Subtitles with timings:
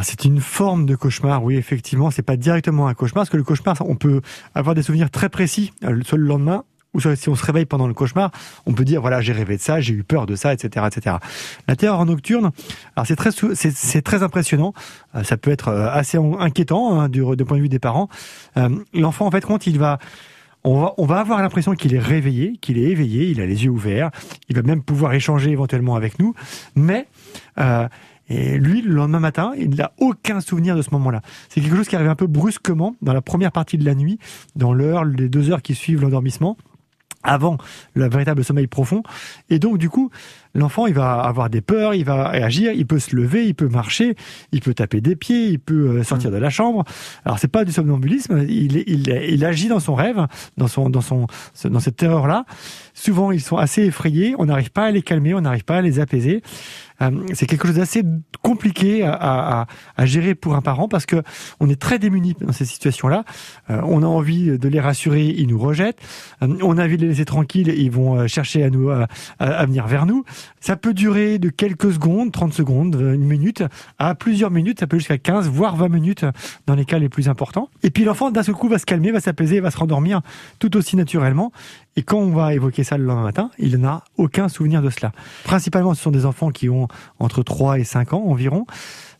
[0.00, 3.36] Alors c'est une forme de cauchemar, oui effectivement, c'est pas directement un cauchemar, parce que
[3.36, 4.22] le cauchemar, on peut
[4.54, 7.86] avoir des souvenirs très précis, euh, soit le lendemain, ou si on se réveille pendant
[7.86, 8.30] le cauchemar,
[8.64, 11.16] on peut dire voilà j'ai rêvé de ça, j'ai eu peur de ça, etc., etc.
[11.68, 12.50] La terreur nocturne,
[12.96, 14.72] alors c'est très c'est très impressionnant,
[15.16, 18.08] euh, ça peut être euh, assez inquiétant hein, du, point de vue des parents.
[18.94, 19.98] L'enfant en fait quand il va
[20.64, 23.64] on va, on va avoir l'impression qu'il est réveillé, qu'il est éveillé, il a les
[23.64, 24.10] yeux ouverts,
[24.48, 26.34] il va même pouvoir échanger éventuellement avec nous,
[26.74, 27.06] mais
[27.58, 27.86] euh,
[28.30, 31.20] et lui, le lendemain matin, il n'a aucun souvenir de ce moment-là.
[31.48, 34.18] C'est quelque chose qui arrive un peu brusquement dans la première partie de la nuit,
[34.54, 36.56] dans l'heure, les deux heures qui suivent l'endormissement
[37.22, 37.58] avant
[37.94, 39.02] le véritable sommeil profond.
[39.50, 40.10] Et donc, du coup,
[40.54, 43.68] l'enfant, il va avoir des peurs, il va réagir, il peut se lever, il peut
[43.68, 44.14] marcher,
[44.52, 46.34] il peut taper des pieds, il peut euh, sortir mmh.
[46.34, 46.84] de la chambre.
[47.24, 50.26] Alors, c'est pas du somnambulisme, il, il, il, agit dans son rêve,
[50.56, 51.26] dans son, dans son,
[51.64, 52.46] dans cette terreur-là.
[52.94, 55.82] Souvent, ils sont assez effrayés, on n'arrive pas à les calmer, on n'arrive pas à
[55.82, 56.42] les apaiser.
[57.02, 58.02] Euh, c'est quelque chose d'assez
[58.42, 59.66] compliqué à,
[60.04, 61.22] gérer pour un parent parce que
[61.60, 63.24] on est très démunis dans ces situations-là.
[63.70, 66.00] Euh, on a envie de les rassurer, ils nous rejettent.
[66.42, 69.86] Euh, on a envie de les laisser tranquilles, ils vont chercher à nous à, venir
[69.86, 70.24] vers nous.
[70.60, 73.62] Ça peut durer de quelques secondes, 30 secondes, une minute,
[73.98, 74.80] à plusieurs minutes.
[74.80, 76.24] Ça peut jusqu'à 15 voire 20 minutes
[76.66, 77.68] dans les cas les plus importants.
[77.82, 80.20] Et puis l'enfant d'un seul coup va se calmer, va s'apaiser, va se rendormir
[80.58, 81.52] tout aussi naturellement.
[81.96, 85.12] Et quand on va évoquer ça le lendemain matin, il n'a aucun souvenir de cela.
[85.44, 86.88] Principalement, ce sont des enfants qui ont
[87.18, 88.66] entre 3 et 5 ans environ.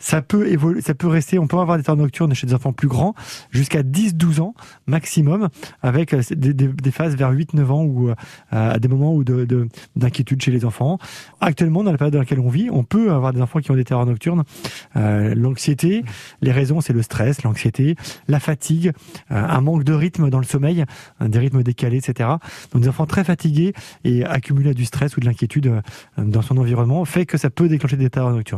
[0.01, 2.73] Ça peut évoluer, ça peut rester, on peut avoir des temps nocturnes chez des enfants
[2.73, 3.15] plus grands,
[3.51, 4.55] jusqu'à 10-12 ans
[4.87, 5.49] maximum,
[5.83, 8.15] avec euh, des, phases vers 8-9 ans ou euh,
[8.51, 10.99] à des moments où de, d'inquiétude chez les enfants.
[11.41, 13.77] Actuellement, dans la période dans laquelle on vit, on peut avoir des enfants qui ont
[13.77, 14.45] des terreurs nocturnes.
[14.97, 16.03] Euh, l'anxiété,
[16.41, 18.93] les raisons, c'est le stress, l'anxiété, la fatigue,
[19.29, 20.85] un manque de rythme dans le sommeil,
[21.21, 22.31] des rythmes décalés, etc.
[22.73, 25.83] Donc des enfants très fatigués et accumulés à du stress ou de l'inquiétude
[26.17, 28.51] dans son environnement fait que ça peut déclencher des terreurs nocturnes.